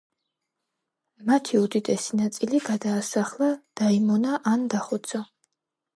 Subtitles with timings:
[1.27, 3.53] მათი უდიდესი ნაწილი გადაასახლა,
[3.83, 5.27] დაიმონა ან დახოცა.